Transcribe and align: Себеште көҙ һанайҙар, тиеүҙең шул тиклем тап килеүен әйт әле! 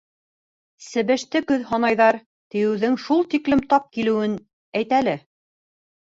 Себеште 0.85 1.41
көҙ 1.49 1.65
һанайҙар, 1.71 2.17
тиеүҙең 2.55 2.95
шул 3.03 3.21
тиклем 3.33 3.61
тап 3.73 3.85
килеүен 3.99 4.33
әйт 4.81 4.97
әле! 5.01 5.13